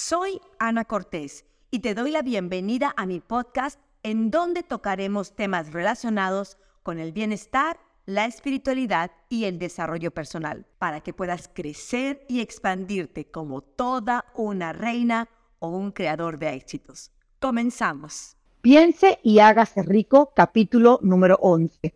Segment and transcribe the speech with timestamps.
[0.00, 5.72] Soy Ana Cortés y te doy la bienvenida a mi podcast en donde tocaremos temas
[5.72, 12.40] relacionados con el bienestar, la espiritualidad y el desarrollo personal, para que puedas crecer y
[12.40, 17.10] expandirte como toda una reina o un creador de éxitos.
[17.40, 18.36] Comenzamos.
[18.60, 21.92] Piense y hágase rico, capítulo número 11.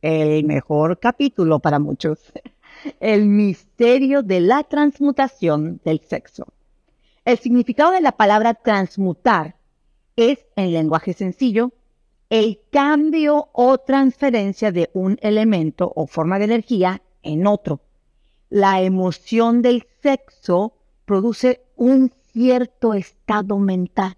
[0.00, 2.32] El mejor capítulo para muchos.
[2.98, 6.46] El misterio de la transmutación del sexo.
[7.26, 9.56] El significado de la palabra transmutar
[10.14, 11.72] es, en lenguaje sencillo,
[12.30, 17.80] el cambio o transferencia de un elemento o forma de energía en otro.
[18.48, 24.16] La emoción del sexo produce un cierto estado mental.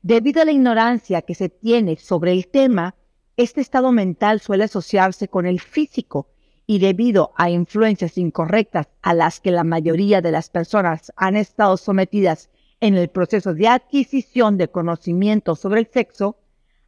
[0.00, 2.94] Debido a la ignorancia que se tiene sobre el tema,
[3.36, 6.28] este estado mental suele asociarse con el físico
[6.66, 11.76] y debido a influencias incorrectas a las que la mayoría de las personas han estado
[11.76, 12.50] sometidas
[12.80, 16.36] en el proceso de adquisición de conocimiento sobre el sexo,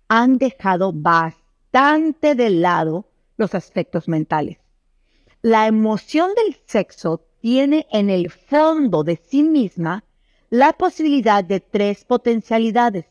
[0.09, 4.59] han dejado bastante de lado los aspectos mentales.
[5.43, 10.05] La emoción del sexo tiene en el fondo de sí misma
[10.51, 13.07] la posibilidad de tres potencialidades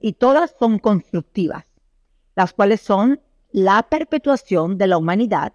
[0.00, 1.64] y todas son constructivas,
[2.34, 3.20] las cuales son
[3.52, 5.52] la perpetuación de la humanidad,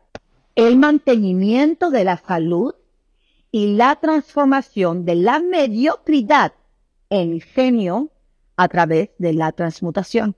[0.67, 2.75] el mantenimiento de la salud
[3.49, 6.51] y la transformación de la mediocridad
[7.09, 8.09] en genio
[8.57, 10.35] a través de la transmutación.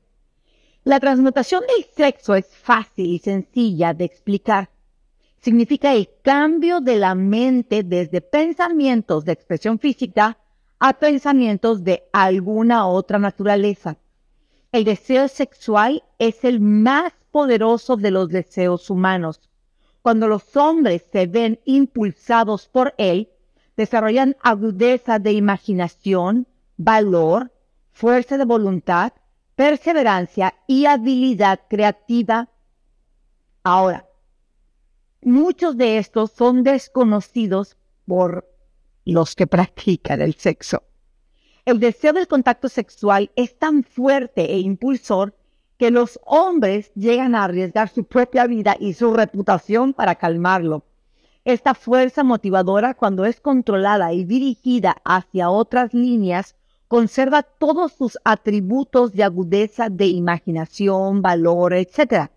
[0.83, 4.69] La transmutación del sexo es fácil y sencilla de explicar.
[5.41, 10.37] Significa el cambio de la mente desde pensamientos de expresión física
[10.79, 13.97] a pensamientos de alguna otra naturaleza.
[14.71, 19.41] El deseo sexual es el más poderoso de los deseos humanos.
[20.01, 23.29] Cuando los hombres se ven impulsados por él,
[23.77, 27.51] desarrollan agudeza de imaginación, valor,
[27.91, 29.13] fuerza de voluntad,
[29.55, 32.49] perseverancia y habilidad creativa.
[33.63, 34.07] Ahora,
[35.21, 38.47] muchos de estos son desconocidos por
[39.05, 40.83] los que practican el sexo.
[41.63, 45.35] El deseo del contacto sexual es tan fuerte e impulsor
[45.81, 50.83] que los hombres llegan a arriesgar su propia vida y su reputación para calmarlo.
[51.43, 56.55] Esta fuerza motivadora, cuando es controlada y dirigida hacia otras líneas,
[56.87, 62.29] conserva todos sus atributos de agudeza de imaginación, valor, etc.,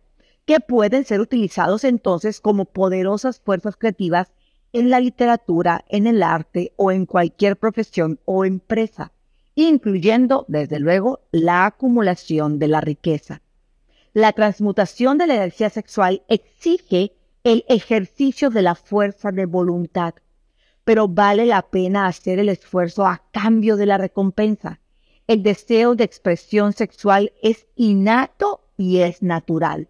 [0.46, 4.32] que pueden ser utilizados entonces como poderosas fuerzas creativas
[4.72, 9.12] en la literatura, en el arte o en cualquier profesión o empresa,
[9.54, 13.42] incluyendo, desde luego, la acumulación de la riqueza.
[14.12, 20.14] La transmutación de la energía sexual exige el ejercicio de la fuerza de voluntad,
[20.84, 24.80] pero vale la pena hacer el esfuerzo a cambio de la recompensa.
[25.26, 29.88] El deseo de expresión sexual es innato y es natural.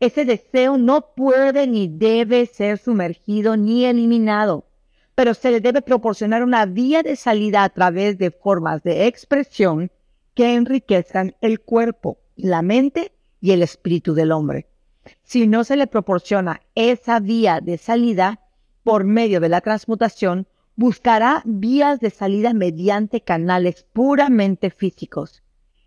[0.00, 4.66] Ese deseo no puede ni debe ser sumergido ni eliminado,
[5.14, 9.90] pero se le debe proporcionar una vía de salida a través de formas de expresión
[10.34, 14.66] que enriquezcan el cuerpo, la mente y el espíritu del hombre.
[15.22, 18.40] Si no se le proporciona esa vía de salida
[18.82, 25.42] por medio de la transmutación, buscará vías de salida mediante canales puramente físicos.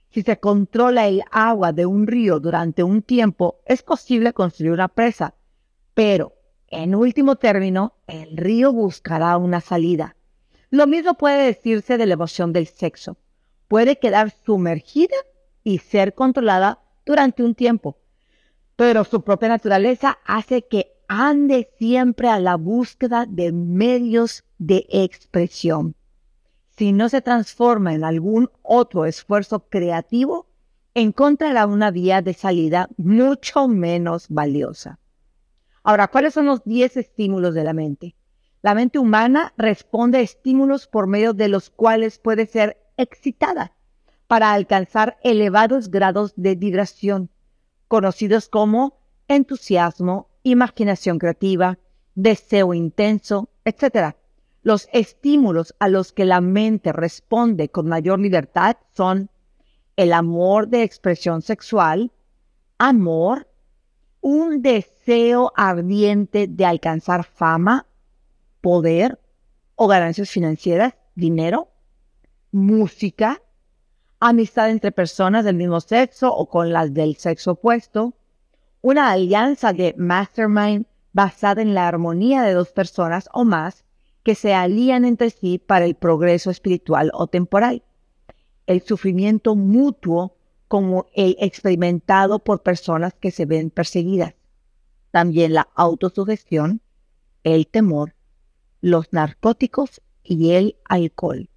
[0.10, 4.88] Si se controla el agua de un río durante un tiempo, es posible construir una
[4.88, 5.36] presa,
[5.94, 6.37] pero
[6.68, 10.16] en último término, el río buscará una salida.
[10.70, 13.18] Lo mismo puede decirse de la emoción del sexo.
[13.68, 15.16] Puede quedar sumergida
[15.64, 17.98] y ser controlada durante un tiempo,
[18.76, 25.96] pero su propia naturaleza hace que ande siempre a la búsqueda de medios de expresión
[26.78, 30.46] si no se transforma en algún otro esfuerzo creativo,
[30.94, 35.00] encontrará una vía de salida mucho menos valiosa.
[35.88, 38.14] Ahora, ¿cuáles son los 10 estímulos de la mente?
[38.62, 43.72] La mente humana responde a estímulos por medio de los cuales puede ser excitada
[44.28, 47.30] para alcanzar elevados grados de vibración,
[47.88, 49.00] conocidos como
[49.30, 51.80] entusiasmo, imaginación creativa,
[52.16, 54.18] deseo intenso, etc.
[54.64, 59.30] Los estímulos a los que la mente responde con mayor libertad son
[59.96, 62.12] el amor de expresión sexual,
[62.78, 63.48] amor,
[64.22, 67.88] un deseo ardiente de alcanzar fama,
[68.62, 69.20] poder
[69.76, 71.70] o ganancias financieras, dinero,
[72.52, 73.42] música,
[74.20, 78.16] amistad entre personas del mismo sexo o con las del sexo opuesto,
[78.82, 83.86] una alianza de mastermind basada en la armonía de dos personas o más,
[84.24, 87.84] que se alían entre sí para el progreso espiritual o temporal.
[88.66, 90.37] El sufrimiento mutuo
[90.68, 94.36] como el experimentado por personas que se ven perseguidas.
[95.12, 96.82] También la autosugestión,
[97.44, 98.16] el temor,
[98.82, 101.50] los narcóticos y el alcohol.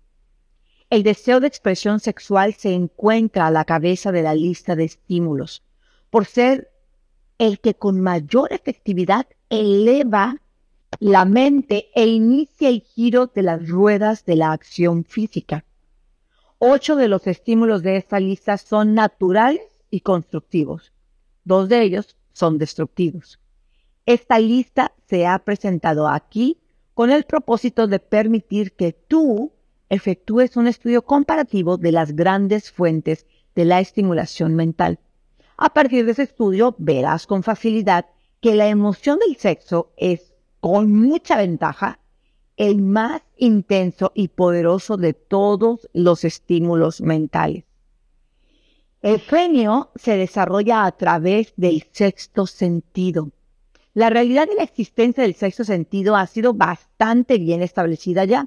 [0.88, 5.62] El deseo de expresión sexual se encuentra a la cabeza de la lista de estímulos,
[6.10, 6.72] por ser
[7.38, 10.40] el que con mayor efectividad eleva
[10.98, 15.64] la mente e inicia el giro de las ruedas de la acción física.
[16.62, 20.92] Ocho de los estímulos de esta lista son naturales y constructivos.
[21.42, 23.40] Dos de ellos son destructivos.
[24.04, 26.60] Esta lista se ha presentado aquí
[26.92, 29.54] con el propósito de permitir que tú
[29.88, 34.98] efectúes un estudio comparativo de las grandes fuentes de la estimulación mental.
[35.56, 38.04] A partir de ese estudio verás con facilidad
[38.42, 42.00] que la emoción del sexo es con mucha ventaja,
[42.60, 47.64] el más intenso y poderoso de todos los estímulos mentales.
[49.00, 53.30] El genio se desarrolla a través del sexto sentido.
[53.94, 58.46] La realidad de la existencia del sexto sentido ha sido bastante bien establecida ya.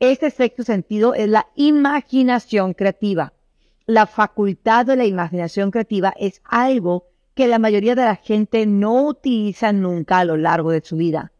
[0.00, 3.32] Este sexto sentido es la imaginación creativa.
[3.86, 9.06] La facultad de la imaginación creativa es algo que la mayoría de la gente no
[9.06, 11.32] utiliza nunca a lo largo de su vida.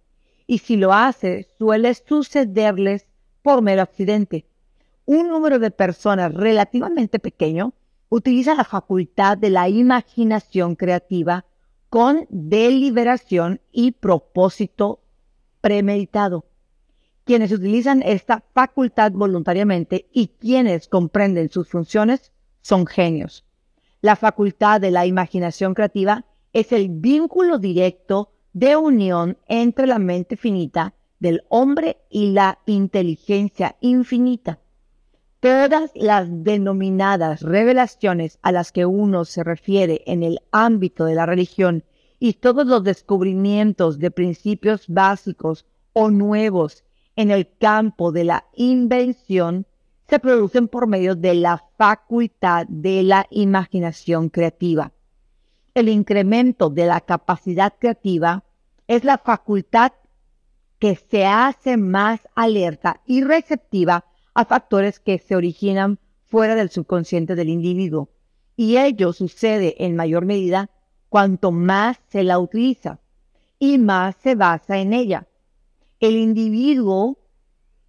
[0.51, 3.07] Y si lo hace, suele sucederles
[3.41, 4.47] por mero accidente.
[5.05, 7.73] Un número de personas relativamente pequeño
[8.09, 11.45] utiliza la facultad de la imaginación creativa
[11.89, 15.05] con deliberación y propósito
[15.61, 16.47] premeditado.
[17.23, 23.45] Quienes utilizan esta facultad voluntariamente y quienes comprenden sus funciones son genios.
[24.01, 30.37] La facultad de la imaginación creativa es el vínculo directo de unión entre la mente
[30.37, 34.59] finita del hombre y la inteligencia infinita.
[35.41, 41.27] Todas las denominadas revelaciones a las que uno se refiere en el ámbito de la
[41.27, 41.85] religión
[42.19, 46.85] y todos los descubrimientos de principios básicos o nuevos
[47.17, 49.67] en el campo de la invención
[50.09, 54.93] se producen por medio de la facultad de la imaginación creativa.
[55.75, 58.45] El incremento de la capacidad creativa
[58.89, 59.93] es la facultad
[60.81, 67.35] que se hace más alerta y receptiva a factores que se originan fuera del subconsciente
[67.35, 68.09] del individuo.
[68.57, 70.71] Y ello sucede en mayor medida
[71.09, 73.01] cuanto más se la utiliza
[73.59, 75.29] y más se basa en ella.
[76.01, 77.19] El individuo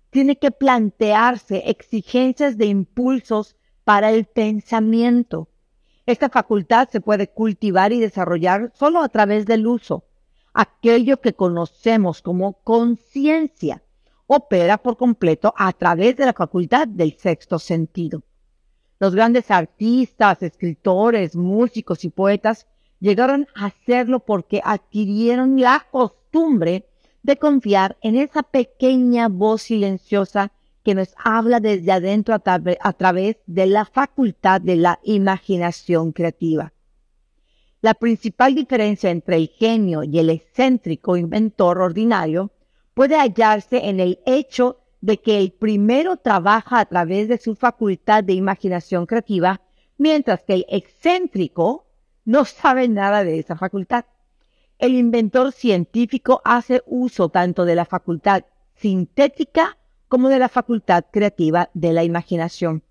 [0.09, 3.55] tiene que plantearse exigencias de impulsos
[3.85, 5.47] para el pensamiento.
[6.05, 10.03] Esta facultad se puede cultivar y desarrollar solo a través del uso.
[10.53, 13.83] Aquello que conocemos como conciencia
[14.25, 18.23] opera por completo a través de la facultad del sexto sentido.
[18.99, 22.67] Los grandes artistas, escritores, músicos y poetas
[22.99, 26.87] llegaron a hacerlo porque adquirieron la costumbre
[27.23, 30.51] de confiar en esa pequeña voz silenciosa
[30.83, 36.73] que nos habla desde adentro a, través de la facultad de la imaginación creativa.
[37.81, 42.51] La principal diferencia entre el genio y el excéntrico inventor ordinario
[42.93, 48.23] puede hallarse en el hecho de que el primero trabaja a través de su facultad
[48.23, 49.61] de imaginación creativa,
[49.97, 51.87] mientras que el excéntrico
[52.23, 54.05] no sabe nada de esa facultad.
[54.77, 58.43] El inventor científico hace uso tanto de la facultad
[58.75, 59.77] sintética
[60.11, 62.83] como de la facultad creativa de la imaginación.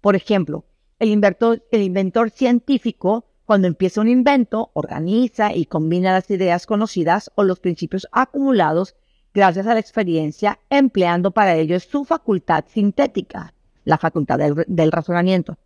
[0.00, 0.64] Por ejemplo,
[1.00, 7.60] el inventor, científico, cuando empieza un invento, organiza y combina las ideas conocidas o los
[7.60, 8.96] principios acumulados
[9.34, 13.52] gracias a la experiencia, empleando para ello su facultad sintética,
[13.84, 15.58] la facultad del, del razonamiento.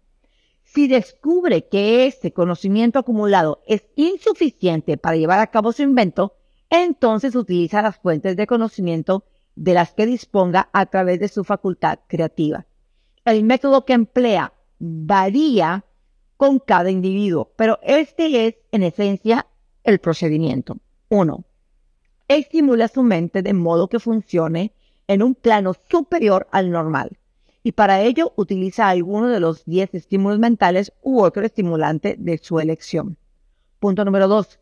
[0.65, 6.35] Si descubre que ese conocimiento acumulado es insuficiente para llevar a cabo su invento,
[6.69, 9.23] entonces utiliza las fuentes de conocimiento
[9.57, 12.67] de las que disponga a través de su facultad creativa.
[13.25, 15.85] El método que emplea varía
[16.37, 19.47] con cada individuo, pero este es en esencia
[19.83, 20.77] el procedimiento.
[21.09, 21.45] 1.
[22.29, 24.73] Estimula su mente de modo que funcione
[25.09, 27.19] en un plano superior al normal
[27.63, 32.61] y para ello utiliza alguno de los 10 estímulos mentales u otro estimulante de su
[32.61, 33.17] elección.
[33.81, 34.61] Punto número 2.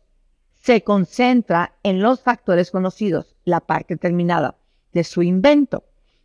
[0.55, 4.57] Se concentra en los factores conocidos, la parte terminada
[4.95, 5.83] de su invento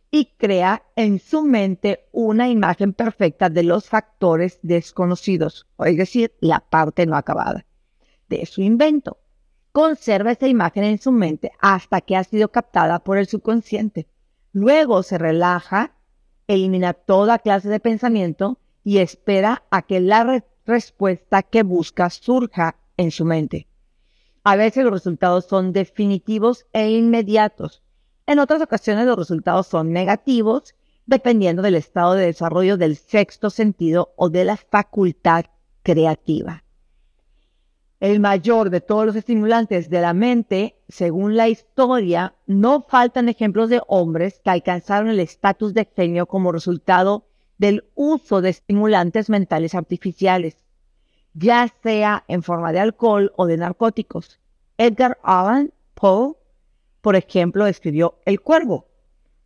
[0.09, 6.61] y crea en su mente una imagen perfecta de los factores desconocidos, es decir, la
[6.61, 7.65] parte no acabada
[8.29, 9.19] de su invento.
[9.73, 14.07] Conserva esa imagen en su mente hasta que ha sido captada por el subconsciente.
[14.53, 15.93] Luego se relaja,
[16.47, 23.11] elimina toda clase de pensamiento y espera a que la respuesta que busca surja en
[23.11, 23.67] su mente.
[24.43, 27.83] A veces los resultados son definitivos e inmediatos.
[28.31, 30.73] En otras ocasiones los resultados son negativos,
[31.05, 35.47] dependiendo del estado de desarrollo del sexto sentido o de la facultad
[35.83, 36.63] creativa.
[37.99, 43.69] El mayor de todos los estimulantes de la mente, según la historia, no faltan ejemplos
[43.69, 47.25] de hombres que alcanzaron el estatus de genio como resultado
[47.57, 50.55] del uso de estimulantes mentales artificiales,
[51.33, 54.39] ya sea en forma de alcohol o de narcóticos.
[54.77, 56.37] Edgar Allan Poe,
[57.01, 58.87] por ejemplo, escribió El Cuervo,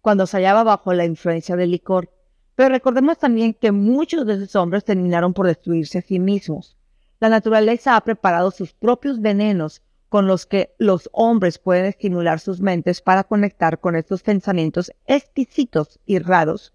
[0.01, 2.12] cuando se hallaba bajo la influencia del licor.
[2.55, 6.77] Pero recordemos también que muchos de esos hombres terminaron por destruirse a sí mismos.
[7.19, 12.62] La naturaleza ha preparado sus propios venenos con los que los hombres pueden estimular sus
[12.62, 16.74] mentes para conectar con estos pensamientos exquisitos y raros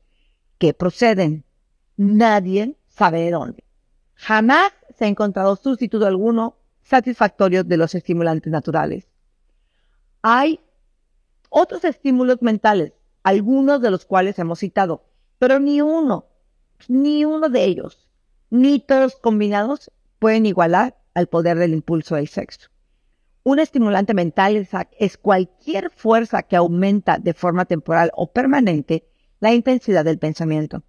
[0.58, 1.44] que proceden.
[1.96, 3.64] Nadie sabe de dónde.
[4.14, 9.06] Jamás se ha encontrado sustituto alguno satisfactorio de los estimulantes naturales.
[10.22, 10.60] Hay
[11.50, 15.04] otros estímulos mentales, algunos de los cuales hemos citado,
[15.38, 16.26] pero ni uno,
[16.88, 18.08] ni uno de ellos,
[18.48, 22.70] ni todos combinados pueden igualar al poder del impulso del sexo.
[23.42, 29.08] Un estimulante mental es cualquier fuerza que aumenta de forma temporal o permanente
[29.40, 30.82] la intensidad del pensamiento.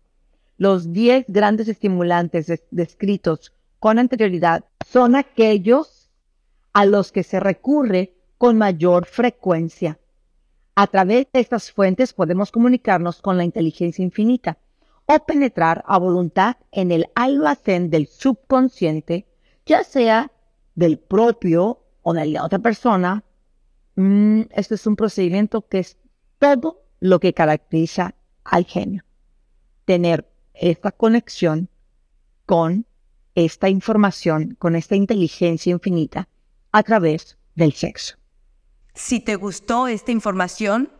[0.58, 6.12] Los 10 grandes estimulantes descritos con anterioridad son aquellos
[6.74, 9.98] a los que se recurre con mayor frecuencia.
[10.82, 14.58] A través de estas fuentes podemos comunicarnos con la inteligencia infinita
[15.06, 19.28] o penetrar a voluntad en el almacén del subconsciente,
[19.64, 20.32] ya sea
[20.74, 23.24] del propio o de la otra persona.
[23.96, 26.00] Mm, este es un procedimiento que es
[26.40, 29.04] todo lo que caracteriza al genio.
[29.86, 31.70] Tener esta conexión
[32.48, 32.88] con
[33.36, 36.28] esta información, con esta inteligencia infinita
[36.72, 38.21] a través del sexo.
[38.93, 40.91] Si te gustó esta información,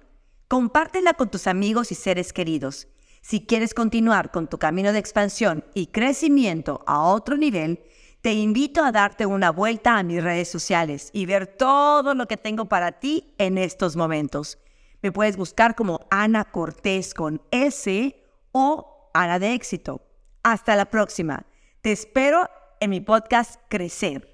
[0.48, 2.88] compártela con tus amigos y seres queridos.
[3.22, 7.84] Si quieres continuar con tu camino de expansión y crecimiento a otro nivel,
[8.22, 12.38] te invito a darte una vuelta a mis redes sociales y ver todo lo que
[12.38, 14.58] tengo para ti en estos momentos.
[15.02, 18.16] Me puedes buscar como Ana Cortés con S
[18.52, 20.02] o Ana de éxito.
[20.44, 21.46] Hasta la próxima.
[21.82, 22.48] Te espero
[22.80, 24.31] en mi podcast Crecer.